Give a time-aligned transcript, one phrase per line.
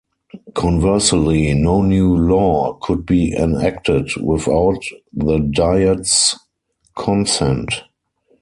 [0.55, 4.81] Conversely, no new law could be enacted, without
[5.13, 6.33] the Diet's
[6.97, 7.83] consent.